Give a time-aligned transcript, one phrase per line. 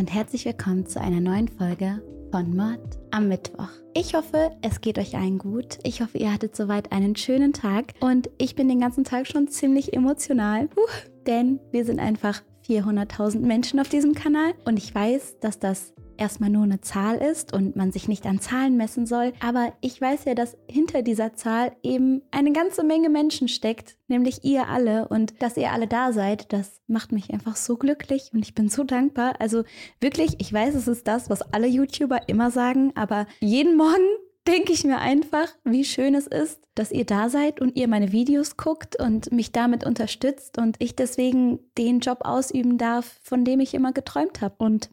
[0.00, 3.68] und herzlich willkommen zu einer neuen Folge von Mord am Mittwoch.
[3.92, 5.76] Ich hoffe, es geht euch allen gut.
[5.82, 9.48] Ich hoffe, ihr hattet soweit einen schönen Tag und ich bin den ganzen Tag schon
[9.48, 10.70] ziemlich emotional,
[11.26, 16.50] denn wir sind einfach 400.000 Menschen auf diesem Kanal und ich weiß, dass das erstmal
[16.50, 19.32] nur eine Zahl ist und man sich nicht an Zahlen messen soll.
[19.40, 24.44] Aber ich weiß ja, dass hinter dieser Zahl eben eine ganze Menge Menschen steckt, nämlich
[24.44, 25.08] ihr alle.
[25.08, 28.68] Und dass ihr alle da seid, das macht mich einfach so glücklich und ich bin
[28.68, 29.34] so dankbar.
[29.40, 29.64] Also
[30.00, 34.04] wirklich, ich weiß, es ist das, was alle YouTuber immer sagen, aber jeden Morgen
[34.46, 38.10] denke ich mir einfach, wie schön es ist, dass ihr da seid und ihr meine
[38.12, 43.60] Videos guckt und mich damit unterstützt und ich deswegen den Job ausüben darf, von dem
[43.60, 44.56] ich immer geträumt habe.
[44.58, 44.90] Und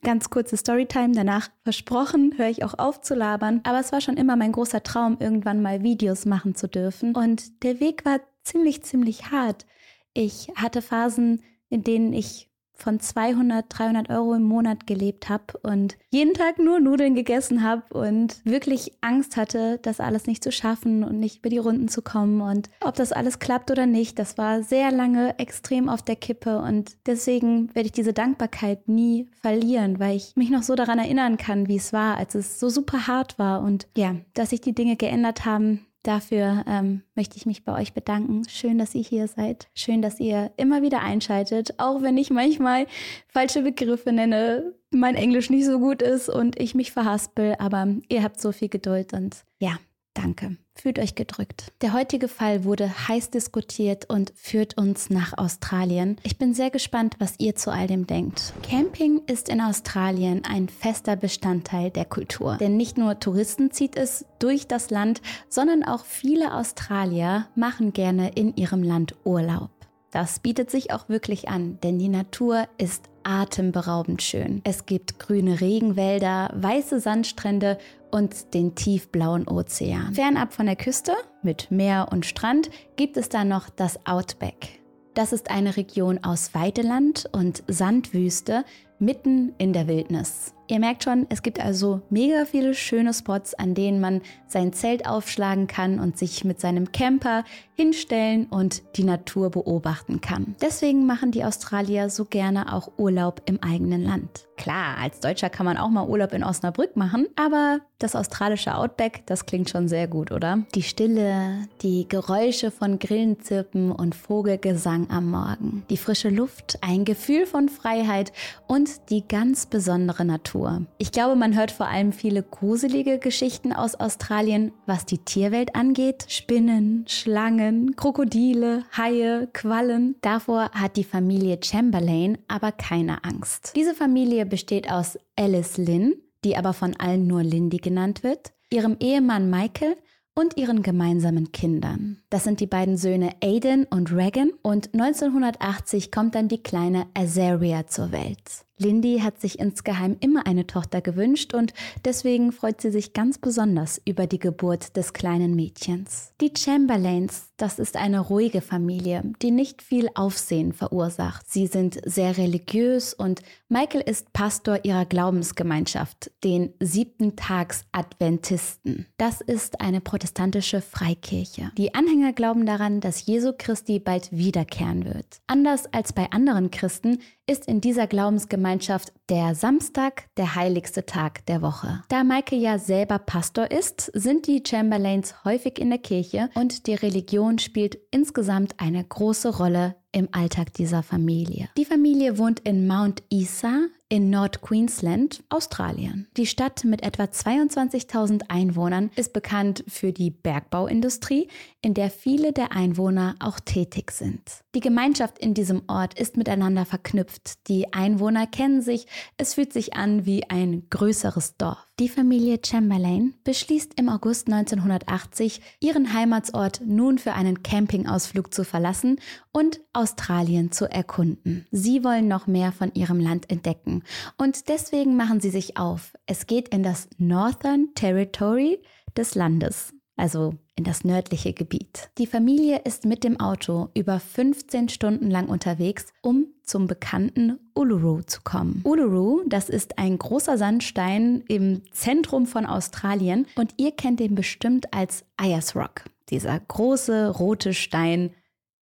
[0.00, 3.60] Ganz kurze Storytime, danach versprochen, höre ich auch auf zu labern.
[3.64, 7.14] Aber es war schon immer mein großer Traum, irgendwann mal Videos machen zu dürfen.
[7.14, 9.66] Und der Weg war ziemlich, ziemlich hart.
[10.14, 15.96] Ich hatte Phasen, in denen ich von 200, 300 Euro im Monat gelebt habe und
[16.10, 21.04] jeden Tag nur Nudeln gegessen habe und wirklich Angst hatte, das alles nicht zu schaffen
[21.04, 22.40] und nicht über die Runden zu kommen.
[22.40, 26.58] Und ob das alles klappt oder nicht, das war sehr lange extrem auf der Kippe.
[26.58, 31.36] Und deswegen werde ich diese Dankbarkeit nie verlieren, weil ich mich noch so daran erinnern
[31.36, 33.62] kann, wie es war, als es so super hart war.
[33.62, 37.92] Und ja, dass sich die Dinge geändert haben, Dafür ähm, möchte ich mich bei euch
[37.92, 38.42] bedanken.
[38.48, 39.68] Schön, dass ihr hier seid.
[39.74, 42.86] Schön, dass ihr immer wieder einschaltet, auch wenn ich manchmal
[43.28, 47.54] falsche Begriffe nenne, mein Englisch nicht so gut ist und ich mich verhaspel.
[47.58, 49.78] Aber ihr habt so viel Geduld und ja,
[50.14, 50.56] Danke.
[50.74, 51.72] Fühlt euch gedrückt.
[51.80, 56.16] Der heutige Fall wurde heiß diskutiert und führt uns nach Australien.
[56.22, 58.52] Ich bin sehr gespannt, was ihr zu all dem denkt.
[58.62, 62.56] Camping ist in Australien ein fester Bestandteil der Kultur.
[62.58, 68.32] Denn nicht nur Touristen zieht es durch das Land, sondern auch viele Australier machen gerne
[68.34, 69.70] in ihrem Land Urlaub.
[70.12, 74.60] Das bietet sich auch wirklich an, denn die Natur ist atemberaubend schön.
[74.62, 77.78] Es gibt grüne Regenwälder, weiße Sandstrände
[78.10, 80.14] und den tiefblauen Ozean.
[80.14, 84.80] Fernab von der Küste mit Meer und Strand gibt es dann noch das Outback.
[85.14, 88.64] Das ist eine Region aus Weideland und Sandwüste
[88.98, 90.54] mitten in der Wildnis.
[90.72, 95.06] Ihr merkt schon, es gibt also mega viele schöne Spots, an denen man sein Zelt
[95.06, 97.44] aufschlagen kann und sich mit seinem Camper
[97.74, 100.56] hinstellen und die Natur beobachten kann.
[100.62, 104.48] Deswegen machen die Australier so gerne auch Urlaub im eigenen Land.
[104.56, 109.22] Klar, als Deutscher kann man auch mal Urlaub in Osnabrück machen, aber das australische Outback,
[109.26, 110.64] das klingt schon sehr gut, oder?
[110.74, 117.46] Die Stille, die Geräusche von Grillenzirpen und Vogelgesang am Morgen, die frische Luft, ein Gefühl
[117.46, 118.32] von Freiheit
[118.66, 120.82] und die ganz besondere Natur.
[120.98, 126.24] Ich glaube, man hört vor allem viele gruselige Geschichten aus Australien, was die Tierwelt angeht.
[126.28, 130.16] Spinnen, Schlangen, Krokodile, Haie, Quallen.
[130.22, 133.72] Davor hat die Familie Chamberlain aber keine Angst.
[133.76, 136.12] Diese Familie besteht aus Alice Lynn,
[136.44, 139.96] die aber von allen nur Lindy genannt wird, ihrem Ehemann Michael
[140.34, 142.18] und ihren gemeinsamen Kindern.
[142.28, 147.86] Das sind die beiden Söhne Aiden und Regan und 1980 kommt dann die kleine Azaria
[147.86, 148.66] zur Welt.
[148.78, 151.72] Lindy hat sich insgeheim immer eine Tochter gewünscht und
[152.04, 156.32] deswegen freut sie sich ganz besonders über die Geburt des kleinen Mädchens.
[156.40, 161.48] Die Chamberlains, das ist eine ruhige Familie, die nicht viel Aufsehen verursacht.
[161.48, 169.06] Sie sind sehr religiös und Michael ist Pastor ihrer Glaubensgemeinschaft, den siebten Tags Adventisten.
[169.16, 171.70] Das ist eine protestantische Freikirche.
[171.78, 175.40] Die Anhänger glauben daran, dass Jesu Christi bald wiederkehren wird.
[175.46, 181.62] Anders als bei anderen Christen ist in dieser Glaubensgemeinschaft der Samstag der heiligste Tag der
[181.62, 182.02] Woche.
[182.08, 186.94] Da Michael ja selber Pastor ist, sind die Chamberlains häufig in der Kirche und die
[186.94, 191.68] Religion spielt insgesamt eine große Rolle im Alltag dieser Familie.
[191.76, 196.28] Die Familie wohnt in Mount Isa in Nord-Queensland, Australien.
[196.36, 201.48] Die Stadt mit etwa 22.000 Einwohnern ist bekannt für die Bergbauindustrie,
[201.80, 204.42] in der viele der Einwohner auch tätig sind.
[204.74, 207.66] Die Gemeinschaft in diesem Ort ist miteinander verknüpft.
[207.68, 209.06] Die Einwohner kennen sich,
[209.38, 211.78] es fühlt sich an wie ein größeres Dorf.
[211.98, 219.20] Die Familie Chamberlain beschließt im August 1980, ihren Heimatsort nun für einen Campingausflug zu verlassen
[219.52, 221.66] und Australien zu erkunden.
[221.70, 224.02] Sie wollen noch mehr von ihrem Land entdecken
[224.36, 226.12] und deswegen machen sie sich auf.
[226.26, 228.82] Es geht in das Northern Territory
[229.16, 232.10] des Landes also in das nördliche Gebiet.
[232.18, 238.22] Die Familie ist mit dem Auto über 15 Stunden lang unterwegs, um zum bekannten Uluru
[238.22, 238.82] zu kommen.
[238.84, 244.94] Uluru, das ist ein großer Sandstein im Zentrum von Australien und ihr kennt den bestimmt
[244.94, 248.30] als Ayers Rock, dieser große rote Stein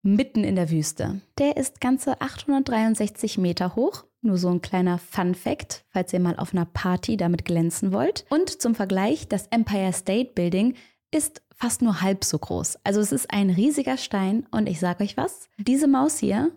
[0.03, 1.21] mitten in der Wüste.
[1.37, 6.37] Der ist ganze 863 Meter hoch Nur so ein kleiner Fun Fact, falls ihr mal
[6.37, 8.25] auf einer Party damit glänzen wollt.
[8.29, 10.75] Und zum Vergleich, das Empire State Building
[11.11, 12.77] ist fast nur halb so groß.
[12.83, 16.51] Also es ist ein riesiger Stein und ich sage euch was, diese Maus hier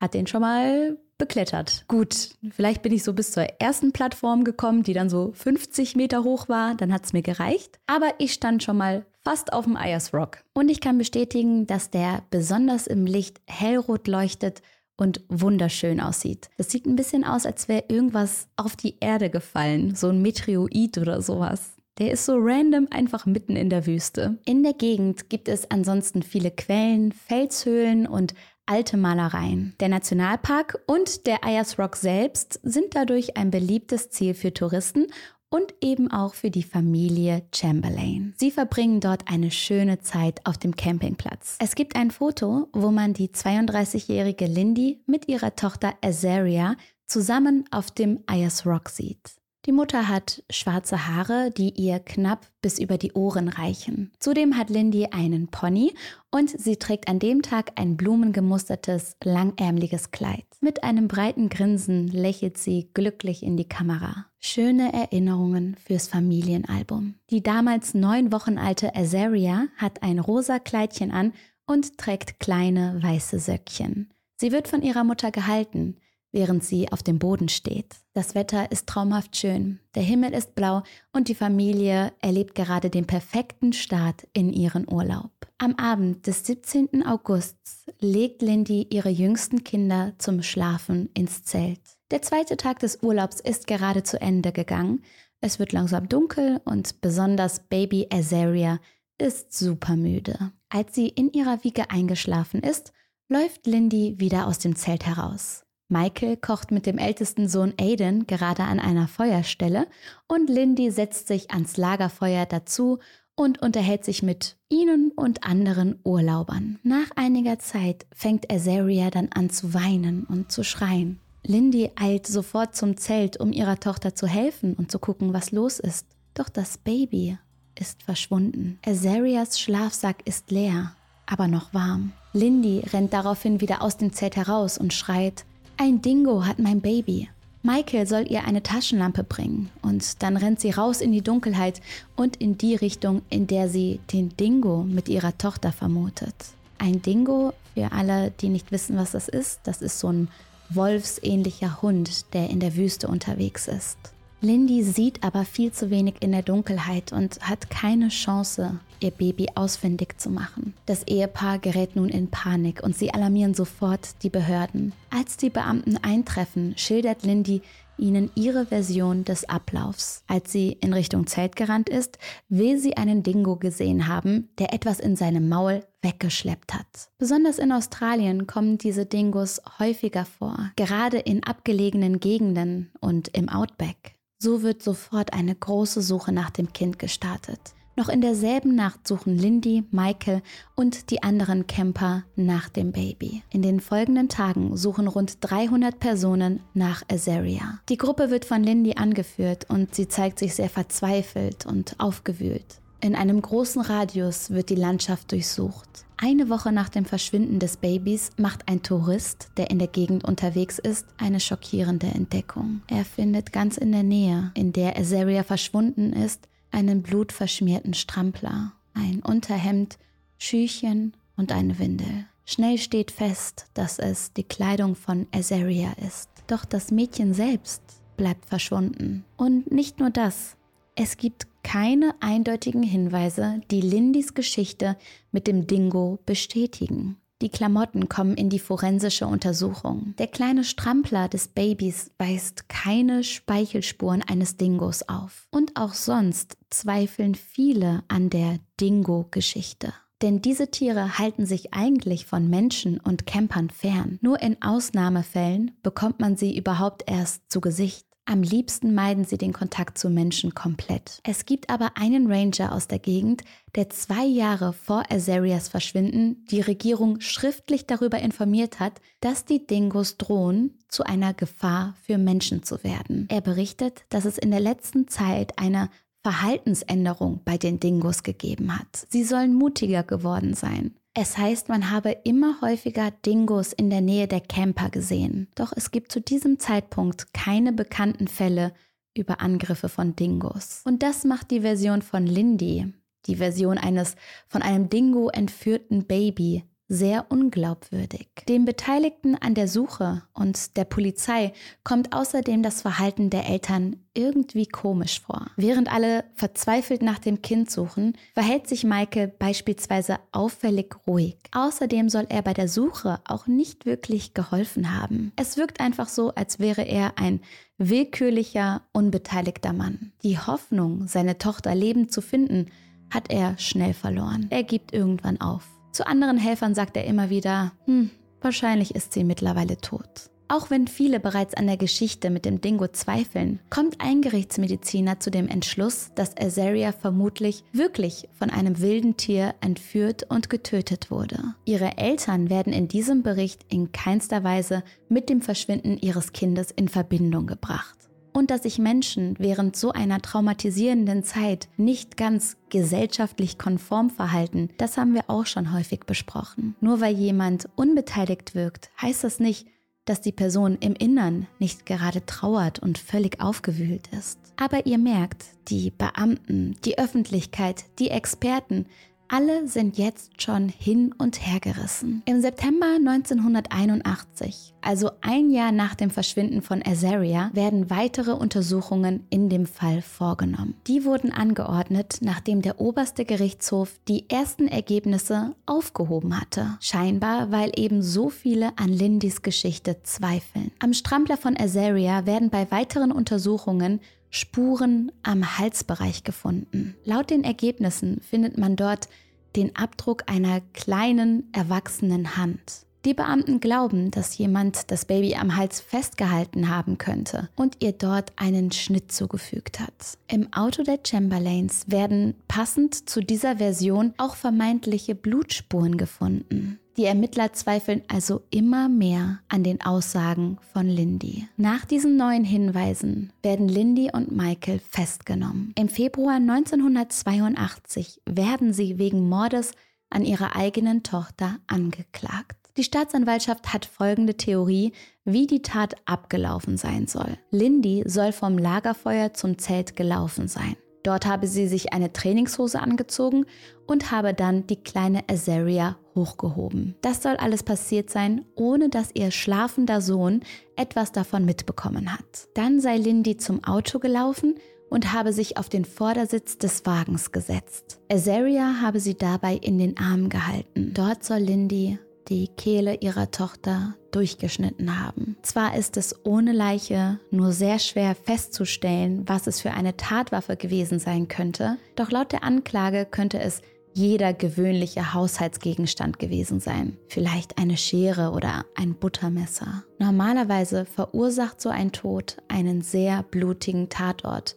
[0.00, 1.84] hat den schon mal beklettert.
[1.88, 6.24] Gut, vielleicht bin ich so bis zur ersten Plattform gekommen, die dann so 50 Meter
[6.24, 7.78] hoch war, dann hat es mir gereicht.
[7.86, 10.44] Aber ich stand schon mal fast auf dem Ayers Rock.
[10.54, 14.62] Und ich kann bestätigen, dass der besonders im Licht hellrot leuchtet
[14.96, 16.48] und wunderschön aussieht.
[16.56, 20.98] Das sieht ein bisschen aus, als wäre irgendwas auf die Erde gefallen, so ein Meteorit
[20.98, 21.74] oder sowas.
[21.98, 24.38] Der ist so random einfach mitten in der Wüste.
[24.44, 28.34] In der Gegend gibt es ansonsten viele Quellen, Felshöhlen und
[28.66, 29.74] alte Malereien.
[29.80, 35.06] Der Nationalpark und der Ayers Rock selbst sind dadurch ein beliebtes Ziel für Touristen
[35.48, 38.34] und eben auch für die Familie Chamberlain.
[38.36, 41.56] Sie verbringen dort eine schöne Zeit auf dem Campingplatz.
[41.60, 46.76] Es gibt ein Foto, wo man die 32-jährige Lindy mit ihrer Tochter Azaria
[47.06, 49.36] zusammen auf dem Ayers Rock sieht.
[49.66, 54.12] Die Mutter hat schwarze Haare, die ihr knapp bis über die Ohren reichen.
[54.20, 55.92] Zudem hat Lindy einen Pony
[56.30, 60.44] und sie trägt an dem Tag ein blumengemustertes, langärmliches Kleid.
[60.60, 64.26] Mit einem breiten Grinsen lächelt sie glücklich in die Kamera.
[64.38, 67.14] Schöne Erinnerungen fürs Familienalbum.
[67.30, 71.32] Die damals neun Wochen alte Azaria hat ein rosa Kleidchen an
[71.66, 74.12] und trägt kleine weiße Söckchen.
[74.36, 75.96] Sie wird von ihrer Mutter gehalten
[76.36, 77.96] während sie auf dem Boden steht.
[78.12, 80.82] Das Wetter ist traumhaft schön, der Himmel ist blau
[81.14, 85.30] und die Familie erlebt gerade den perfekten Start in ihren Urlaub.
[85.56, 87.06] Am Abend des 17.
[87.06, 91.80] Augusts legt Lindy ihre jüngsten Kinder zum Schlafen ins Zelt.
[92.10, 95.02] Der zweite Tag des Urlaubs ist gerade zu Ende gegangen.
[95.40, 98.78] Es wird langsam dunkel und besonders Baby Azaria
[99.16, 100.52] ist super müde.
[100.68, 102.92] Als sie in ihrer Wiege eingeschlafen ist,
[103.30, 105.65] läuft Lindy wieder aus dem Zelt heraus.
[105.88, 109.86] Michael kocht mit dem ältesten Sohn Aiden gerade an einer Feuerstelle
[110.26, 112.98] und Lindy setzt sich ans Lagerfeuer dazu
[113.36, 116.80] und unterhält sich mit ihnen und anderen Urlaubern.
[116.82, 121.20] Nach einiger Zeit fängt Azaria dann an zu weinen und zu schreien.
[121.44, 125.78] Lindy eilt sofort zum Zelt, um ihrer Tochter zu helfen und zu gucken, was los
[125.78, 126.06] ist.
[126.34, 127.38] Doch das Baby
[127.78, 128.80] ist verschwunden.
[128.84, 130.96] Azarias Schlafsack ist leer,
[131.26, 132.12] aber noch warm.
[132.32, 135.44] Lindy rennt daraufhin wieder aus dem Zelt heraus und schreit,
[135.76, 137.28] ein Dingo hat mein Baby.
[137.62, 141.80] Michael soll ihr eine Taschenlampe bringen und dann rennt sie raus in die Dunkelheit
[142.14, 146.34] und in die Richtung, in der sie den Dingo mit ihrer Tochter vermutet.
[146.78, 150.28] Ein Dingo, für alle, die nicht wissen, was das ist, das ist so ein
[150.70, 153.98] wolfsähnlicher Hund, der in der Wüste unterwegs ist.
[154.42, 159.48] Lindy sieht aber viel zu wenig in der Dunkelheit und hat keine Chance, ihr Baby
[159.54, 160.74] ausfindig zu machen.
[160.84, 164.92] Das Ehepaar gerät nun in Panik und sie alarmieren sofort die Behörden.
[165.10, 167.62] Als die Beamten eintreffen, schildert Lindy
[167.98, 170.22] ihnen ihre Version des Ablaufs.
[170.26, 172.18] Als sie in Richtung Zelt gerannt ist,
[172.48, 177.10] will sie einen Dingo gesehen haben, der etwas in seinem Maul weggeschleppt hat.
[177.18, 184.15] Besonders in Australien kommen diese Dingos häufiger vor, gerade in abgelegenen Gegenden und im Outback.
[184.38, 187.58] So wird sofort eine große Suche nach dem Kind gestartet.
[187.96, 190.42] Noch in derselben Nacht suchen Lindy, Michael
[190.74, 193.42] und die anderen Camper nach dem Baby.
[193.50, 197.80] In den folgenden Tagen suchen rund 300 Personen nach Azaria.
[197.88, 202.82] Die Gruppe wird von Lindy angeführt und sie zeigt sich sehr verzweifelt und aufgewühlt.
[203.00, 205.88] In einem großen Radius wird die Landschaft durchsucht.
[206.16, 210.78] Eine Woche nach dem Verschwinden des Babys macht ein Tourist, der in der Gegend unterwegs
[210.78, 212.80] ist, eine schockierende Entdeckung.
[212.86, 219.20] Er findet ganz in der Nähe, in der Azaria verschwunden ist, einen blutverschmierten Strampler, ein
[219.20, 219.98] Unterhemd,
[220.38, 222.26] Schüchen und eine Windel.
[222.46, 226.30] Schnell steht fest, dass es die Kleidung von Azaria ist.
[226.46, 227.82] Doch das Mädchen selbst
[228.16, 229.24] bleibt verschwunden.
[229.36, 230.56] Und nicht nur das,
[230.96, 234.96] es gibt keine eindeutigen Hinweise, die Lindys Geschichte
[235.30, 237.18] mit dem Dingo bestätigen.
[237.42, 240.14] Die Klamotten kommen in die forensische Untersuchung.
[240.16, 245.46] Der kleine Strampler des Babys weist keine Speichelspuren eines Dingos auf.
[245.50, 249.92] Und auch sonst zweifeln viele an der Dingo-Geschichte.
[250.22, 254.18] Denn diese Tiere halten sich eigentlich von Menschen und Campern fern.
[254.22, 258.06] Nur in Ausnahmefällen bekommt man sie überhaupt erst zu Gesicht.
[258.28, 261.20] Am liebsten meiden sie den Kontakt zu Menschen komplett.
[261.22, 263.44] Es gibt aber einen Ranger aus der Gegend,
[263.76, 270.16] der zwei Jahre vor Azarias Verschwinden die Regierung schriftlich darüber informiert hat, dass die Dingos
[270.16, 273.28] drohen, zu einer Gefahr für Menschen zu werden.
[273.30, 275.88] Er berichtet, dass es in der letzten Zeit eine
[276.24, 279.06] Verhaltensänderung bei den Dingos gegeben hat.
[279.08, 280.96] Sie sollen mutiger geworden sein.
[281.18, 285.48] Es heißt, man habe immer häufiger Dingos in der Nähe der Camper gesehen.
[285.54, 288.74] Doch es gibt zu diesem Zeitpunkt keine bekannten Fälle
[289.14, 290.82] über Angriffe von Dingos.
[290.84, 292.92] Und das macht die Version von Lindy,
[293.24, 298.28] die Version eines von einem Dingo entführten Baby, sehr unglaubwürdig.
[298.48, 301.52] Den Beteiligten an der Suche und der Polizei
[301.82, 305.46] kommt außerdem das Verhalten der Eltern irgendwie komisch vor.
[305.56, 311.36] Während alle verzweifelt nach dem Kind suchen, verhält sich Michael beispielsweise auffällig ruhig.
[311.52, 315.32] Außerdem soll er bei der Suche auch nicht wirklich geholfen haben.
[315.36, 317.40] Es wirkt einfach so, als wäre er ein
[317.78, 320.12] willkürlicher, unbeteiligter Mann.
[320.22, 322.66] Die Hoffnung, seine Tochter lebend zu finden,
[323.10, 324.46] hat er schnell verloren.
[324.50, 325.75] Er gibt irgendwann auf.
[325.96, 328.10] Zu anderen Helfern sagt er immer wieder, hm,
[328.42, 330.28] wahrscheinlich ist sie mittlerweile tot.
[330.46, 335.30] Auch wenn viele bereits an der Geschichte mit dem Dingo zweifeln, kommt ein Gerichtsmediziner zu
[335.30, 341.54] dem Entschluss, dass Azaria vermutlich wirklich von einem wilden Tier entführt und getötet wurde.
[341.64, 346.88] Ihre Eltern werden in diesem Bericht in keinster Weise mit dem Verschwinden ihres Kindes in
[346.88, 347.95] Verbindung gebracht
[348.36, 354.98] und dass sich Menschen während so einer traumatisierenden Zeit nicht ganz gesellschaftlich konform verhalten, das
[354.98, 356.76] haben wir auch schon häufig besprochen.
[356.82, 359.66] Nur weil jemand unbeteiligt wirkt, heißt das nicht,
[360.04, 364.38] dass die Person im Innern nicht gerade trauert und völlig aufgewühlt ist.
[364.58, 368.84] Aber ihr merkt, die Beamten, die Öffentlichkeit, die Experten
[369.28, 372.22] alle sind jetzt schon hin und her gerissen.
[372.26, 379.48] Im September 1981, also ein Jahr nach dem Verschwinden von Azaria, werden weitere Untersuchungen in
[379.48, 380.74] dem Fall vorgenommen.
[380.86, 386.78] Die wurden angeordnet, nachdem der oberste Gerichtshof die ersten Ergebnisse aufgehoben hatte.
[386.80, 390.70] Scheinbar, weil eben so viele an Lindys Geschichte zweifeln.
[390.78, 396.96] Am Strampler von Azaria werden bei weiteren Untersuchungen Spuren am Halsbereich gefunden.
[397.04, 399.08] Laut den Ergebnissen findet man dort
[399.56, 402.85] den Abdruck einer kleinen, erwachsenen Hand.
[403.06, 408.32] Die Beamten glauben, dass jemand das Baby am Hals festgehalten haben könnte und ihr dort
[408.34, 410.18] einen Schnitt zugefügt hat.
[410.26, 416.80] Im Auto der Chamberlains werden passend zu dieser Version auch vermeintliche Blutspuren gefunden.
[416.96, 421.46] Die Ermittler zweifeln also immer mehr an den Aussagen von Lindy.
[421.56, 425.72] Nach diesen neuen Hinweisen werden Lindy und Michael festgenommen.
[425.78, 429.70] Im Februar 1982 werden sie wegen Mordes
[430.10, 432.65] an ihrer eigenen Tochter angeklagt.
[432.76, 434.92] Die Staatsanwaltschaft hat folgende Theorie,
[435.24, 437.38] wie die Tat abgelaufen sein soll.
[437.50, 440.76] Lindy soll vom Lagerfeuer zum Zelt gelaufen sein.
[441.02, 443.46] Dort habe sie sich eine Trainingshose angezogen
[443.86, 446.96] und habe dann die kleine Azaria hochgehoben.
[447.00, 450.40] Das soll alles passiert sein, ohne dass ihr schlafender Sohn
[450.74, 452.48] etwas davon mitbekommen hat.
[452.54, 454.56] Dann sei Lindy zum Auto gelaufen
[454.90, 458.00] und habe sich auf den Vordersitz des Wagens gesetzt.
[458.10, 460.92] Azaria habe sie dabei in den Arm gehalten.
[460.92, 465.36] Dort soll Lindy die Kehle ihrer Tochter durchgeschnitten haben.
[465.42, 470.98] Zwar ist es ohne Leiche nur sehr schwer festzustellen, was es für eine Tatwaffe gewesen
[470.98, 473.62] sein könnte, doch laut der Anklage könnte es
[473.96, 476.98] jeder gewöhnliche Haushaltsgegenstand gewesen sein.
[477.08, 479.84] Vielleicht eine Schere oder ein Buttermesser.
[479.98, 484.54] Normalerweise verursacht so ein Tod einen sehr blutigen Tatort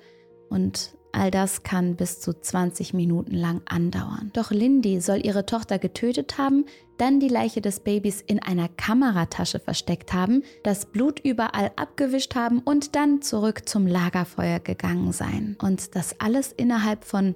[0.50, 4.32] und All das kann bis zu 20 Minuten lang andauern.
[4.34, 6.66] Doch Lindy soll ihre Tochter getötet haben,
[6.98, 12.60] dann die Leiche des Babys in einer Kameratasche versteckt haben, das Blut überall abgewischt haben
[12.60, 15.58] und dann zurück zum Lagerfeuer gegangen sein.
[15.62, 17.36] Und das alles innerhalb von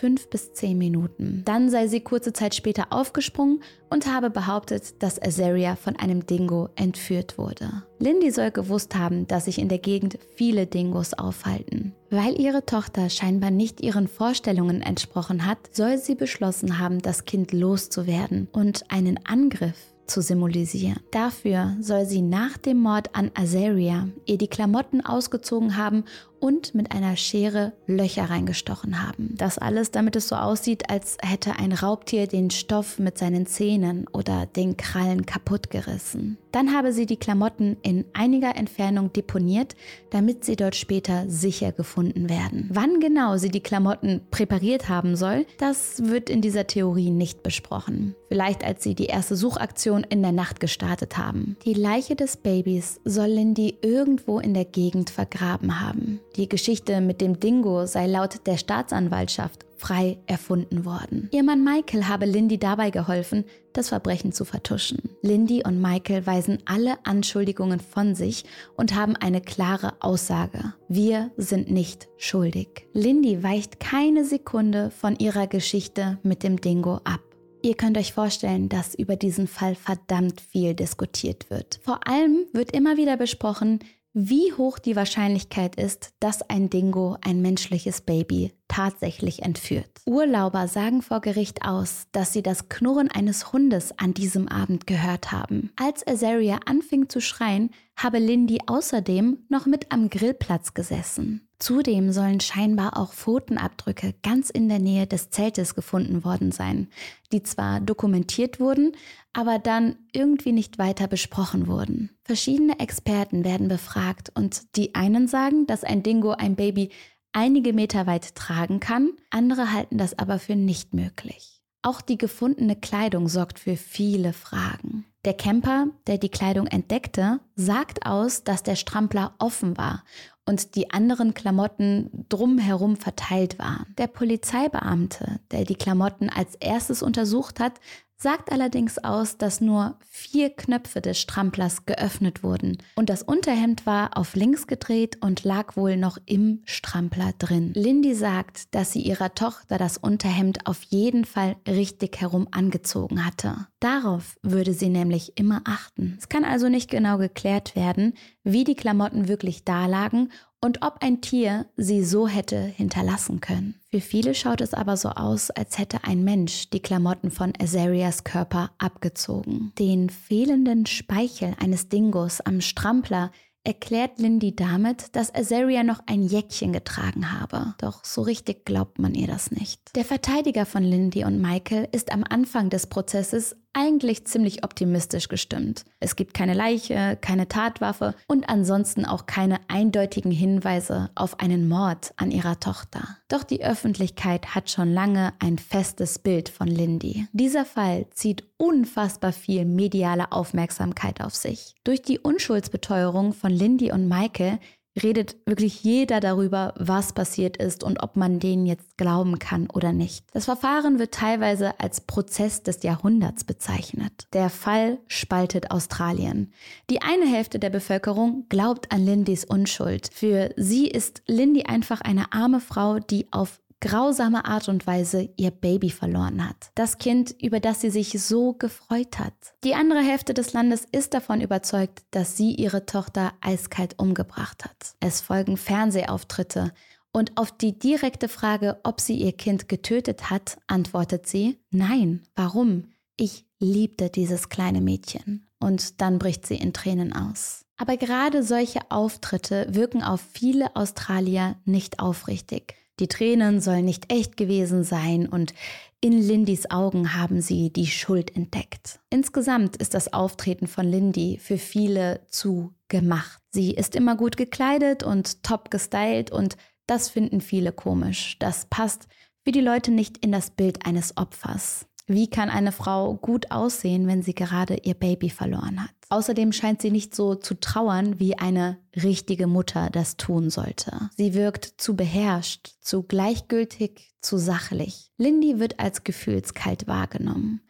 [0.00, 1.42] fünf bis zehn Minuten.
[1.44, 6.70] Dann sei sie kurze Zeit später aufgesprungen und habe behauptet, dass Azaria von einem Dingo
[6.74, 7.82] entführt wurde.
[7.98, 11.94] Lindy soll gewusst haben, dass sich in der Gegend viele Dingos aufhalten.
[12.08, 17.52] Weil ihre Tochter scheinbar nicht ihren Vorstellungen entsprochen hat, soll sie beschlossen haben, das Kind
[17.52, 19.76] loszuwerden und einen Angriff
[20.10, 20.98] zu symbolisieren.
[21.12, 26.04] Dafür soll sie nach dem Mord an Azaria ihr die Klamotten ausgezogen haben
[26.40, 29.34] und mit einer Schere Löcher reingestochen haben.
[29.36, 34.06] Das alles, damit es so aussieht, als hätte ein Raubtier den Stoff mit seinen Zähnen
[34.12, 36.38] oder den Krallen kaputt gerissen.
[36.52, 39.76] Dann habe sie die Klamotten in einiger Entfernung deponiert,
[40.10, 42.68] damit sie dort später sicher gefunden werden.
[42.72, 48.16] Wann genau sie die Klamotten präpariert haben soll, das wird in dieser Theorie nicht besprochen.
[48.28, 51.56] Vielleicht als sie die erste Suchaktion in der Nacht gestartet haben.
[51.64, 56.20] Die Leiche des Babys soll Lindy irgendwo in der Gegend vergraben haben.
[56.36, 61.28] Die Geschichte mit dem Dingo sei laut der Staatsanwaltschaft frei erfunden worden.
[61.32, 65.10] Ihr Mann Michael habe Lindy dabei geholfen, das Verbrechen zu vertuschen.
[65.22, 68.44] Lindy und Michael weisen alle Anschuldigungen von sich
[68.76, 70.74] und haben eine klare Aussage.
[70.88, 72.86] Wir sind nicht schuldig.
[72.92, 77.20] Lindy weicht keine Sekunde von ihrer Geschichte mit dem Dingo ab.
[77.62, 81.80] Ihr könnt euch vorstellen, dass über diesen Fall verdammt viel diskutiert wird.
[81.82, 83.80] Vor allem wird immer wieder besprochen,
[84.12, 89.90] wie hoch die Wahrscheinlichkeit ist, dass ein Dingo ein menschliches Baby tatsächlich entführt.
[90.06, 95.32] Urlauber sagen vor Gericht aus, dass sie das Knurren eines Hundes an diesem Abend gehört
[95.32, 95.72] haben.
[95.76, 101.49] Als Azaria anfing zu schreien, habe Lindy außerdem noch mit am Grillplatz gesessen.
[101.60, 106.88] Zudem sollen scheinbar auch Pfotenabdrücke ganz in der Nähe des Zeltes gefunden worden sein,
[107.32, 108.96] die zwar dokumentiert wurden,
[109.34, 112.10] aber dann irgendwie nicht weiter besprochen wurden.
[112.24, 116.90] Verschiedene Experten werden befragt und die einen sagen, dass ein Dingo ein Baby
[117.32, 121.59] einige Meter weit tragen kann, andere halten das aber für nicht möglich.
[121.82, 125.06] Auch die gefundene Kleidung sorgt für viele Fragen.
[125.24, 130.04] Der Camper, der die Kleidung entdeckte, sagt aus, dass der Strampler offen war
[130.46, 133.94] und die anderen Klamotten drumherum verteilt waren.
[133.98, 137.80] Der Polizeibeamte, der die Klamotten als erstes untersucht hat,
[138.20, 144.16] sagt allerdings aus, dass nur vier Knöpfe des Stramplers geöffnet wurden und das Unterhemd war
[144.18, 147.72] auf links gedreht und lag wohl noch im Strampler drin.
[147.74, 153.66] Lindy sagt, dass sie ihrer Tochter das Unterhemd auf jeden Fall richtig herum angezogen hatte.
[153.80, 156.16] Darauf würde sie nämlich immer achten.
[156.18, 158.12] Es kann also nicht genau geklärt werden,
[158.44, 163.80] wie die Klamotten wirklich da lagen und ob ein Tier sie so hätte hinterlassen können.
[163.90, 168.24] Für viele schaut es aber so aus, als hätte ein Mensch die Klamotten von Azarias
[168.24, 169.72] Körper abgezogen.
[169.78, 173.30] Den fehlenden Speichel eines Dingos am Strampler
[173.64, 177.74] erklärt Lindy damit, dass Azaria noch ein Jäckchen getragen habe.
[177.78, 179.94] Doch so richtig glaubt man ihr das nicht.
[179.96, 185.84] Der Verteidiger von Lindy und Michael ist am Anfang des Prozesses eigentlich ziemlich optimistisch gestimmt.
[186.00, 192.12] Es gibt keine Leiche, keine Tatwaffe und ansonsten auch keine eindeutigen Hinweise auf einen Mord
[192.16, 193.16] an ihrer Tochter.
[193.28, 197.26] Doch die Öffentlichkeit hat schon lange ein festes Bild von Lindy.
[197.32, 201.74] Dieser Fall zieht unfassbar viel mediale Aufmerksamkeit auf sich.
[201.84, 204.58] Durch die Unschuldsbeteuerung von Lindy und Michael
[205.02, 209.92] redet wirklich jeder darüber, was passiert ist und ob man denen jetzt glauben kann oder
[209.92, 210.24] nicht.
[210.32, 214.26] Das Verfahren wird teilweise als Prozess des Jahrhunderts bezeichnet.
[214.32, 216.52] Der Fall spaltet Australien.
[216.90, 220.10] Die eine Hälfte der Bevölkerung glaubt an Lindys Unschuld.
[220.12, 225.50] Für sie ist Lindy einfach eine arme Frau, die auf grausame Art und Weise ihr
[225.50, 226.70] Baby verloren hat.
[226.74, 229.34] Das Kind, über das sie sich so gefreut hat.
[229.64, 234.94] Die andere Hälfte des Landes ist davon überzeugt, dass sie ihre Tochter eiskalt umgebracht hat.
[235.00, 236.72] Es folgen Fernsehauftritte
[237.12, 242.92] und auf die direkte Frage, ob sie ihr Kind getötet hat, antwortet sie, nein, warum?
[243.16, 245.46] Ich liebte dieses kleine Mädchen.
[245.58, 247.66] Und dann bricht sie in Tränen aus.
[247.76, 252.76] Aber gerade solche Auftritte wirken auf viele Australier nicht aufrichtig.
[253.00, 255.54] Die Tränen sollen nicht echt gewesen sein und
[256.02, 259.00] in Lindys Augen haben sie die Schuld entdeckt.
[259.08, 263.40] Insgesamt ist das Auftreten von Lindy für viele zu gemacht.
[263.50, 268.36] Sie ist immer gut gekleidet und top gestylt und das finden viele komisch.
[268.38, 269.08] Das passt
[269.44, 271.86] für die Leute nicht in das Bild eines Opfers.
[272.12, 275.90] Wie kann eine Frau gut aussehen, wenn sie gerade ihr Baby verloren hat?
[276.08, 281.08] Außerdem scheint sie nicht so zu trauern, wie eine richtige Mutter das tun sollte.
[281.16, 285.12] Sie wirkt zu beherrscht, zu gleichgültig, zu sachlich.
[285.18, 287.60] Lindy wird als gefühlskalt wahrgenommen.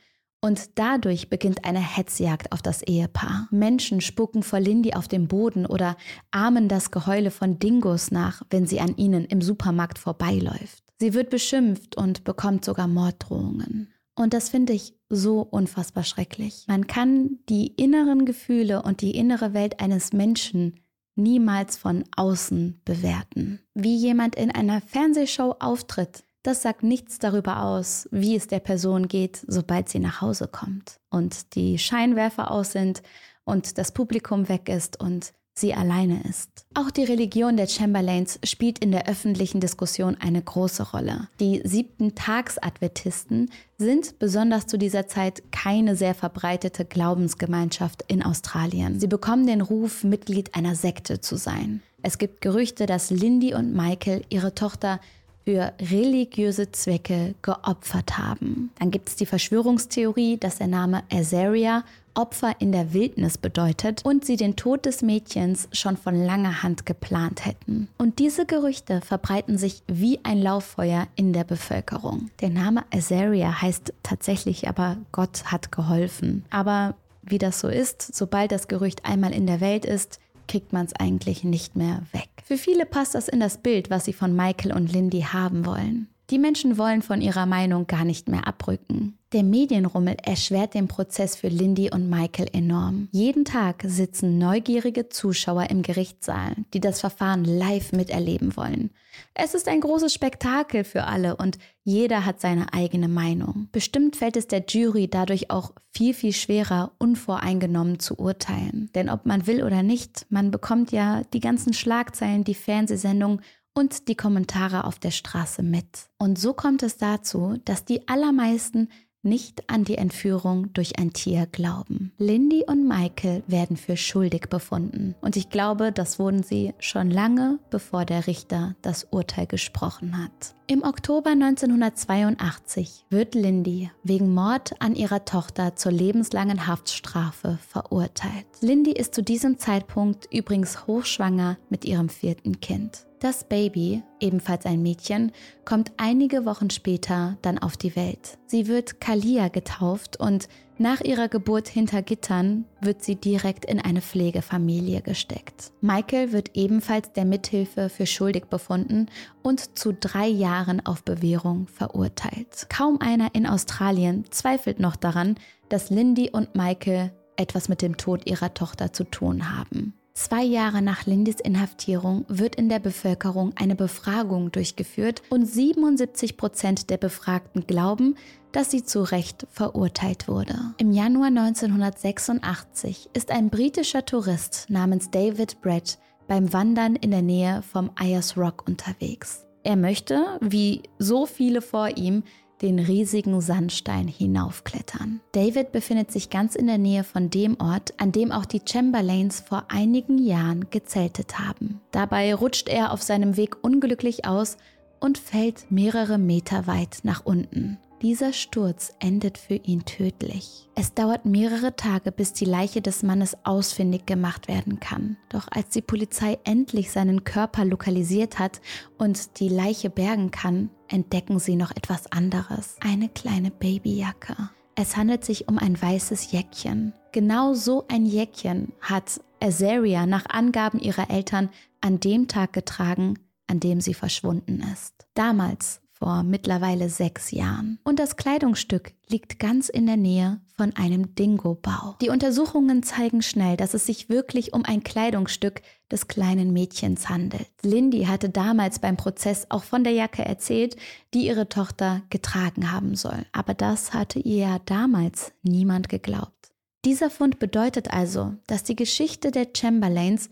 [0.41, 3.47] Und dadurch beginnt eine Hetzjagd auf das Ehepaar.
[3.51, 5.99] Menschen spucken vor Lindy auf den Boden oder
[6.31, 10.83] ahmen das Geheule von Dingos nach, wenn sie an ihnen im Supermarkt vorbeiläuft.
[10.99, 13.93] Sie wird beschimpft und bekommt sogar Morddrohungen.
[14.21, 16.67] Und das finde ich so unfassbar schrecklich.
[16.69, 20.79] Man kann die inneren Gefühle und die innere Welt eines Menschen
[21.17, 23.61] niemals von außen bewerten.
[23.73, 29.09] Wie jemand in einer Fernsehshow auftritt, das sagt nichts darüber aus, wie es der Person
[29.09, 33.03] geht, sobald sie nach Hause kommt und die Scheinwerfer aus sind
[33.45, 36.49] und das Publikum weg ist und sie alleine ist.
[36.75, 41.29] Auch die Religion der Chamberlains spielt in der öffentlichen Diskussion eine große Rolle.
[41.39, 49.01] Die siebten Tags-Adventisten sind besonders zu dieser Zeit keine sehr verbreitete Glaubensgemeinschaft in Australien.
[49.01, 51.83] Sie bekommen den Ruf, Mitglied einer Sekte zu sein.
[52.03, 55.01] Es gibt Gerüchte, dass Lindy und Michael ihre Tochter
[55.45, 58.71] für religiöse Zwecke geopfert haben.
[58.79, 64.25] Dann gibt es die Verschwörungstheorie, dass der Name Azaria Opfer in der Wildnis bedeutet und
[64.25, 67.89] sie den Tod des Mädchens schon von langer Hand geplant hätten.
[67.99, 72.31] Und diese Gerüchte verbreiten sich wie ein Lauffeuer in der Bevölkerung.
[72.41, 76.45] Der Name Azaria heißt tatsächlich aber Gott hat geholfen.
[76.51, 80.19] Aber wie das so ist, sobald das Gerücht einmal in der Welt ist,
[80.51, 82.29] kriegt man es eigentlich nicht mehr weg.
[82.45, 86.09] Für viele passt das in das Bild, was sie von Michael und Lindy haben wollen.
[86.31, 89.19] Die Menschen wollen von ihrer Meinung gar nicht mehr abrücken.
[89.33, 93.09] Der Medienrummel erschwert den Prozess für Lindy und Michael enorm.
[93.11, 98.91] Jeden Tag sitzen neugierige Zuschauer im Gerichtssaal, die das Verfahren live miterleben wollen.
[99.35, 103.69] Es ist ein großes Spektakel für alle und jeder hat seine eigene Meinung.
[103.73, 108.91] Bestimmt fällt es der Jury dadurch auch viel, viel schwerer, unvoreingenommen zu urteilen.
[108.95, 113.43] Denn ob man will oder nicht, man bekommt ja die ganzen Schlagzeilen, die Fernsehsendungen
[113.75, 116.09] und die Kommentare auf der Straße mit.
[116.19, 118.89] Und so kommt es dazu, dass die allermeisten
[119.23, 122.13] nicht an die Entführung durch ein Tier glauben.
[122.17, 125.15] Lindy und Michael werden für schuldig befunden.
[125.21, 130.55] Und ich glaube, das wurden sie schon lange, bevor der Richter das Urteil gesprochen hat.
[130.67, 138.47] Im Oktober 1982 wird Lindy wegen Mord an ihrer Tochter zur lebenslangen Haftstrafe verurteilt.
[138.61, 143.10] Lindy ist zu diesem Zeitpunkt übrigens hochschwanger mit ihrem vierten Kind.
[143.21, 145.33] Das Baby, ebenfalls ein Mädchen,
[145.67, 148.39] kommt einige Wochen später dann auf die Welt.
[148.47, 154.01] Sie wird Kalia getauft und nach ihrer Geburt hinter Gittern wird sie direkt in eine
[154.01, 155.71] Pflegefamilie gesteckt.
[155.83, 159.05] Michael wird ebenfalls der Mithilfe für schuldig befunden
[159.43, 162.69] und zu drei Jahren auf Bewährung verurteilt.
[162.71, 165.35] Kaum einer in Australien zweifelt noch daran,
[165.69, 170.00] dass Lindy und Michael etwas mit dem Tod ihrer Tochter zu tun haben.
[170.21, 176.91] Zwei Jahre nach Lindys Inhaftierung wird in der Bevölkerung eine Befragung durchgeführt und 77 Prozent
[176.91, 178.17] der Befragten glauben,
[178.53, 180.75] dass sie zu Recht verurteilt wurde.
[180.77, 187.63] Im Januar 1986 ist ein britischer Tourist namens David Brett beim Wandern in der Nähe
[187.63, 189.47] vom Ayers Rock unterwegs.
[189.63, 192.25] Er möchte, wie so viele vor ihm,
[192.63, 195.21] den riesigen Sandstein hinaufklettern.
[195.33, 199.41] David befindet sich ganz in der Nähe von dem Ort, an dem auch die Chamberlains
[199.41, 201.81] vor einigen Jahren gezeltet haben.
[201.91, 204.57] Dabei rutscht er auf seinem Weg unglücklich aus
[205.01, 207.79] und fällt mehrere Meter weit nach unten.
[208.03, 210.71] Dieser Sturz endet für ihn tödlich.
[210.75, 215.19] Es dauert mehrere Tage, bis die Leiche des Mannes ausfindig gemacht werden kann.
[215.29, 218.63] Doch als die Polizei endlich seinen Körper lokalisiert hat
[218.97, 222.77] und die Leiche bergen kann, entdecken sie noch etwas anderes.
[222.81, 224.35] Eine kleine Babyjacke.
[224.77, 226.95] Es handelt sich um ein weißes Jäckchen.
[227.13, 231.51] Genau so ein Jäckchen hat Azaria nach Angaben ihrer Eltern
[231.83, 234.95] an dem Tag getragen, an dem sie verschwunden ist.
[235.13, 237.79] Damals vor mittlerweile sechs Jahren.
[237.85, 241.97] Und das Kleidungsstück liegt ganz in der Nähe von einem Dingo-Bau.
[242.01, 245.61] Die Untersuchungen zeigen schnell, dass es sich wirklich um ein Kleidungsstück
[245.91, 247.49] des kleinen Mädchens handelt.
[247.63, 250.77] Lindy hatte damals beim Prozess auch von der Jacke erzählt,
[251.13, 253.27] die ihre Tochter getragen haben soll.
[253.33, 256.53] Aber das hatte ihr ja damals niemand geglaubt.
[256.87, 260.31] Dieser Fund bedeutet also, dass die Geschichte der Chamberlains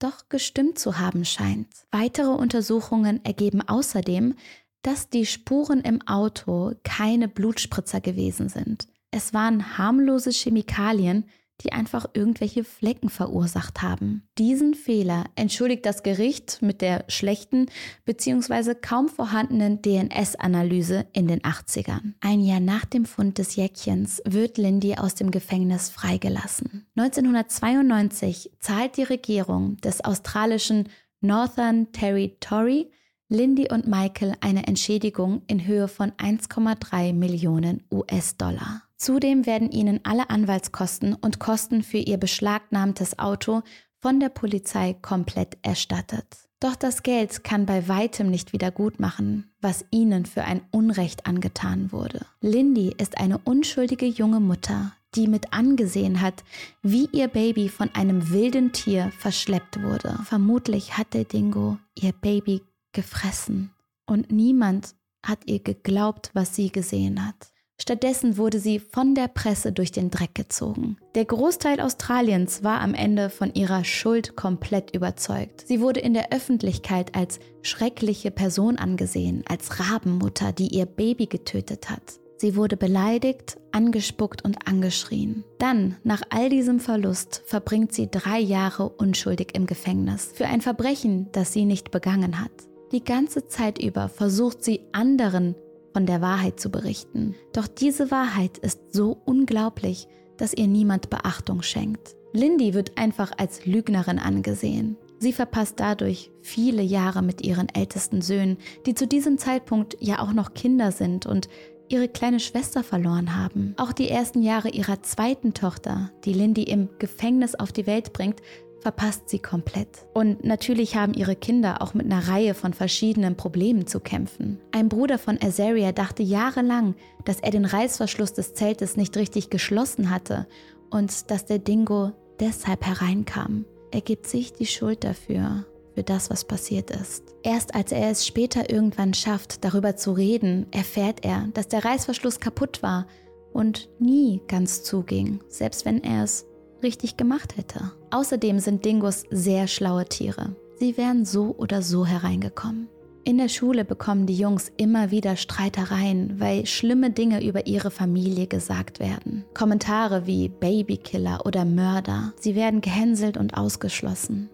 [0.00, 1.68] doch gestimmt zu haben scheint.
[1.90, 4.34] Weitere Untersuchungen ergeben außerdem,
[4.82, 8.86] dass die Spuren im Auto keine Blutspritzer gewesen sind.
[9.10, 11.24] Es waren harmlose Chemikalien,
[11.62, 14.22] die einfach irgendwelche Flecken verursacht haben.
[14.38, 17.66] Diesen Fehler entschuldigt das Gericht mit der schlechten
[18.04, 18.74] bzw.
[18.74, 22.14] kaum vorhandenen DNS-Analyse in den 80ern.
[22.20, 26.86] Ein Jahr nach dem Fund des Jäckchens wird Lindy aus dem Gefängnis freigelassen.
[26.96, 30.88] 1992 zahlt die Regierung des australischen
[31.20, 32.90] Northern Territory
[33.32, 38.82] Lindy und Michael eine Entschädigung in Höhe von 1,3 Millionen US-Dollar.
[38.96, 43.62] Zudem werden ihnen alle Anwaltskosten und Kosten für ihr beschlagnahmtes Auto
[44.00, 46.26] von der Polizei komplett erstattet.
[46.58, 51.26] Doch das Geld kann bei weitem nicht wieder gut machen, was ihnen für ein Unrecht
[51.26, 52.26] angetan wurde.
[52.40, 56.42] Lindy ist eine unschuldige junge Mutter, die mit angesehen hat,
[56.82, 60.18] wie ihr Baby von einem wilden Tier verschleppt wurde.
[60.24, 62.62] Vermutlich hat der Dingo ihr Baby
[62.92, 63.72] gefressen
[64.06, 67.52] und niemand hat ihr geglaubt, was sie gesehen hat.
[67.80, 70.98] Stattdessen wurde sie von der Presse durch den Dreck gezogen.
[71.14, 75.64] Der Großteil Australiens war am Ende von ihrer Schuld komplett überzeugt.
[75.66, 81.88] Sie wurde in der Öffentlichkeit als schreckliche Person angesehen, als Rabenmutter, die ihr Baby getötet
[81.88, 82.20] hat.
[82.36, 85.44] Sie wurde beleidigt, angespuckt und angeschrien.
[85.58, 91.28] Dann, nach all diesem Verlust, verbringt sie drei Jahre unschuldig im Gefängnis für ein Verbrechen,
[91.32, 92.69] das sie nicht begangen hat.
[92.92, 95.54] Die ganze Zeit über versucht sie anderen
[95.92, 97.36] von der Wahrheit zu berichten.
[97.52, 102.16] Doch diese Wahrheit ist so unglaublich, dass ihr niemand Beachtung schenkt.
[102.32, 104.96] Lindy wird einfach als Lügnerin angesehen.
[105.20, 110.32] Sie verpasst dadurch viele Jahre mit ihren ältesten Söhnen, die zu diesem Zeitpunkt ja auch
[110.32, 111.48] noch Kinder sind und
[111.88, 113.74] ihre kleine Schwester verloren haben.
[113.76, 118.40] Auch die ersten Jahre ihrer zweiten Tochter, die Lindy im Gefängnis auf die Welt bringt,
[118.80, 120.06] verpasst sie komplett.
[120.14, 124.60] Und natürlich haben ihre Kinder auch mit einer Reihe von verschiedenen Problemen zu kämpfen.
[124.72, 130.10] Ein Bruder von Azaria dachte jahrelang, dass er den Reißverschluss des Zeltes nicht richtig geschlossen
[130.10, 130.46] hatte
[130.90, 133.64] und dass der Dingo deshalb hereinkam.
[133.90, 137.24] Er gibt sich die Schuld dafür, für das, was passiert ist.
[137.42, 142.40] Erst als er es später irgendwann schafft, darüber zu reden, erfährt er, dass der Reißverschluss
[142.40, 143.06] kaputt war
[143.52, 146.46] und nie ganz zuging, selbst wenn er es
[146.82, 147.92] richtig gemacht hätte.
[148.10, 150.56] Außerdem sind Dingos sehr schlaue Tiere.
[150.78, 152.88] Sie wären so oder so hereingekommen.
[153.22, 158.46] In der Schule bekommen die Jungs immer wieder Streitereien, weil schlimme Dinge über ihre Familie
[158.46, 159.44] gesagt werden.
[159.54, 162.32] Kommentare wie Babykiller oder Mörder.
[162.40, 164.48] Sie werden gehänselt und ausgeschlossen.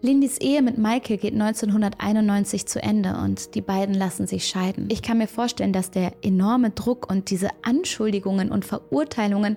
[0.00, 4.88] Lindys Ehe mit Michael geht 1991 zu Ende und die beiden lassen sich scheiden.
[4.90, 9.56] Ich kann mir vorstellen, dass der enorme Druck und diese Anschuldigungen und Verurteilungen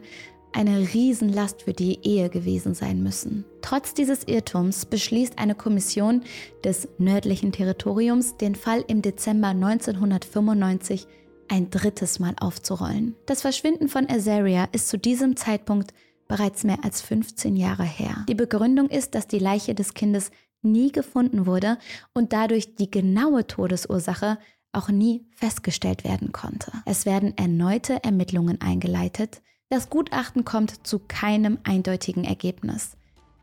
[0.55, 3.43] eine Riesenlast für die Ehe gewesen sein müssen.
[3.61, 6.23] Trotz dieses Irrtums beschließt eine Kommission
[6.63, 11.07] des nördlichen Territoriums, den Fall im Dezember 1995
[11.49, 13.15] ein drittes Mal aufzurollen.
[13.25, 15.93] Das Verschwinden von Azaria ist zu diesem Zeitpunkt
[16.27, 18.25] bereits mehr als 15 Jahre her.
[18.29, 21.77] Die Begründung ist, dass die Leiche des Kindes nie gefunden wurde
[22.13, 24.39] und dadurch die genaue Todesursache
[24.71, 26.71] auch nie festgestellt werden konnte.
[26.85, 32.95] Es werden erneute Ermittlungen eingeleitet, das Gutachten kommt zu keinem eindeutigen Ergebnis.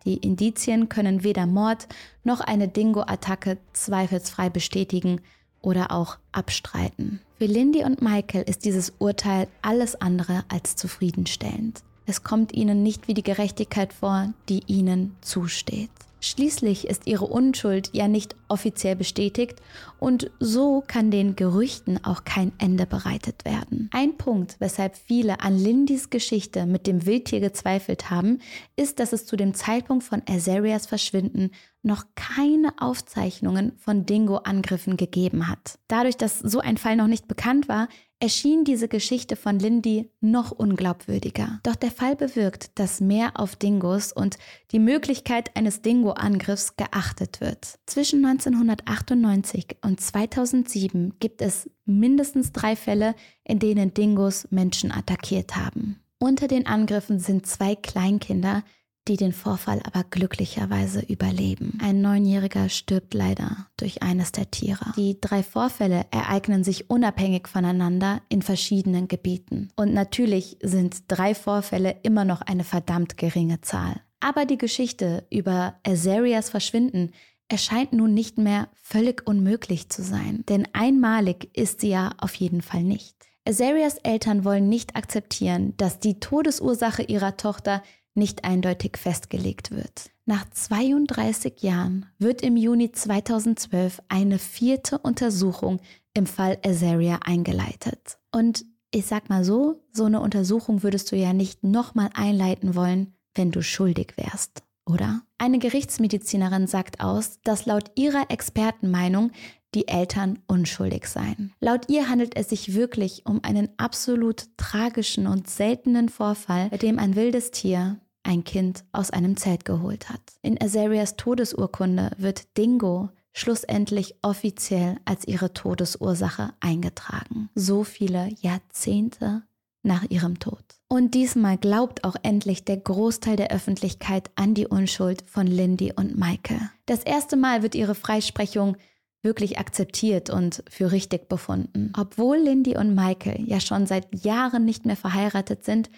[0.05, 1.89] Die Indizien können weder Mord
[2.25, 5.21] noch eine Dingo-Attacke zweifelsfrei bestätigen
[5.61, 7.21] oder auch abstreiten.
[7.39, 11.83] Für Lindy und Michael ist dieses Urteil alles andere als zufriedenstellend.
[12.07, 15.91] Es kommt ihnen nicht wie die Gerechtigkeit vor, die ihnen zusteht.
[16.25, 19.61] Schließlich ist ihre Unschuld ja nicht offiziell bestätigt
[19.99, 23.91] und so kann den Gerüchten auch kein Ende bereitet werden.
[23.93, 28.39] Ein Punkt, weshalb viele an Lindys Geschichte mit dem Wildtier gezweifelt haben,
[28.77, 31.51] ist, dass es zu dem Zeitpunkt von Azarias Verschwinden
[31.83, 35.81] noch keine Aufzeichnungen von Dingo-Angriffen gegeben hat.
[35.89, 37.89] Dadurch, dass so ein Fall noch nicht bekannt war,
[38.23, 41.59] erschien diese Geschichte von Lindy noch unglaubwürdiger.
[41.65, 44.39] Doch der Fall bewirkt, dass mehr auf Dingos und
[44.71, 47.81] die Möglichkeit eines Dingo-Angriffs geachtet wird.
[47.85, 55.99] Zwischen 1998 und 2007 gibt es mindestens drei Fälle, in denen Dingos Menschen attackiert haben.
[56.21, 58.63] Unter den Angriffen sind zwei Kleinkinder,
[59.09, 61.79] die den Vorfall aber glücklicherweise überleben.
[61.83, 64.93] Ein Neunjähriger stirbt leider durch eines der Tiere.
[64.97, 69.71] Die drei Vorfälle ereignen sich unabhängig voneinander in verschiedenen Gebieten.
[69.77, 74.01] Und natürlich sind drei Vorfälle immer noch eine verdammt geringe Zahl.
[74.21, 77.11] Aber die Geschichte über Azarias Verschwinden
[77.49, 82.63] erscheint nun nicht mehr völlig unmöglich zu sein, denn einmalig ist sie ja auf jeden
[82.63, 83.17] Fall nicht.
[83.47, 87.83] Azarias Eltern wollen nicht akzeptieren, dass die Todesursache ihrer Tochter
[88.15, 90.11] nicht eindeutig festgelegt wird.
[90.25, 95.81] Nach 32 Jahren wird im Juni 2012 eine vierte Untersuchung
[96.15, 98.19] im Fall Azaria eingeleitet.
[98.31, 103.15] Und ich sag mal so, so eine Untersuchung würdest du ja nicht nochmal einleiten wollen,
[103.35, 105.23] wenn du schuldig wärst, oder?
[105.39, 109.33] Eine Gerichtsmedizinerin sagt aus, dass laut ihrer Expertenmeinung
[109.75, 111.53] die Eltern unschuldig seien.
[111.61, 116.99] Laut ihr handelt es sich wirklich um einen absolut tragischen und seltenen Vorfall, bei dem
[116.99, 120.21] ein wildes Tier ein Kind aus einem Zelt geholt hat.
[120.43, 127.49] In Azarias Todesurkunde wird Dingo schlussendlich offiziell als ihre Todesursache eingetragen.
[127.55, 129.43] So viele Jahrzehnte
[129.83, 130.63] nach ihrem Tod.
[130.89, 136.17] Und diesmal glaubt auch endlich der Großteil der Öffentlichkeit an die Unschuld von Lindy und
[136.19, 136.61] Michael.
[136.87, 138.77] Das erste Mal wird ihre Freisprechung
[139.23, 141.93] wirklich akzeptiert und für richtig befunden.
[141.97, 145.91] Obwohl Lindy und Michael ja schon seit Jahren nicht mehr verheiratet sind,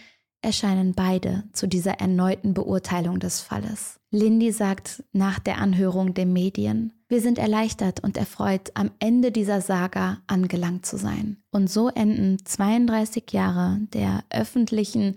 [0.44, 3.98] erscheinen beide zu dieser erneuten Beurteilung des Falles.
[4.10, 9.60] Lindy sagt nach der Anhörung den Medien, wir sind erleichtert und erfreut, am Ende dieser
[9.60, 11.38] Saga angelangt zu sein.
[11.50, 15.16] Und so enden 32 Jahre der öffentlichen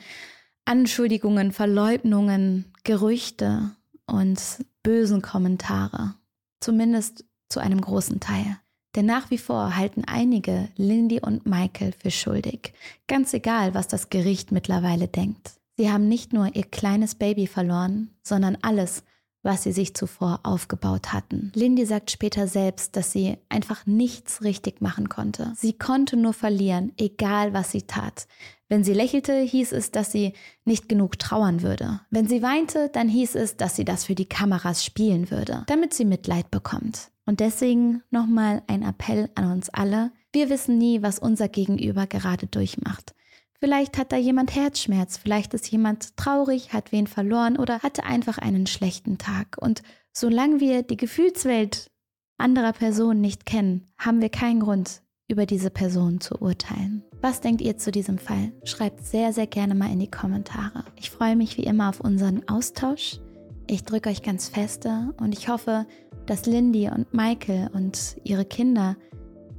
[0.65, 3.71] Anschuldigungen, Verleugnungen, Gerüchte
[4.05, 4.39] und
[4.83, 6.15] bösen Kommentare.
[6.59, 8.57] Zumindest zu einem großen Teil.
[8.95, 12.73] Denn nach wie vor halten einige Lindy und Michael für schuldig,
[13.07, 15.51] ganz egal, was das Gericht mittlerweile denkt.
[15.77, 19.03] Sie haben nicht nur ihr kleines Baby verloren, sondern alles,
[19.43, 21.51] was sie sich zuvor aufgebaut hatten.
[21.55, 25.53] Lindy sagt später selbst, dass sie einfach nichts richtig machen konnte.
[25.55, 28.27] Sie konnte nur verlieren, egal was sie tat.
[28.67, 30.33] Wenn sie lächelte, hieß es, dass sie
[30.65, 32.01] nicht genug trauern würde.
[32.09, 35.93] Wenn sie weinte, dann hieß es, dass sie das für die Kameras spielen würde, damit
[35.93, 37.11] sie Mitleid bekommt.
[37.27, 40.11] Und deswegen nochmal ein Appell an uns alle.
[40.31, 43.13] Wir wissen nie, was unser Gegenüber gerade durchmacht.
[43.59, 48.37] Vielleicht hat da jemand Herzschmerz, vielleicht ist jemand traurig, hat wen verloren oder hatte einfach
[48.37, 49.57] einen schlechten Tag.
[49.59, 51.91] Und solange wir die Gefühlswelt
[52.37, 57.03] anderer Personen nicht kennen, haben wir keinen Grund, über diese Person zu urteilen.
[57.19, 58.53] Was denkt ihr zu diesem Fall?
[58.63, 60.85] Schreibt sehr, sehr gerne mal in die Kommentare.
[60.95, 63.19] Ich freue mich wie immer auf unseren Austausch.
[63.69, 65.85] Ich drücke euch ganz feste und ich hoffe,
[66.25, 68.95] dass Lindy und Michael und ihre Kinder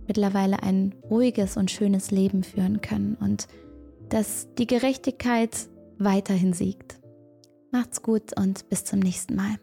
[0.06, 3.48] mittlerweile ein ruhiges und schönes Leben führen können und
[4.08, 5.50] dass die Gerechtigkeit
[5.98, 6.98] weiterhin siegt.
[7.70, 9.56] Macht's gut und bis zum nächsten Mal.